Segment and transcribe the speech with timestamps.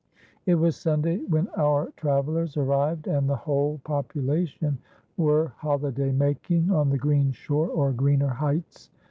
[0.47, 4.79] It was Sunday when our travellers arrived, and the whole population
[5.15, 8.89] were holiday making on the green shore or greener heights.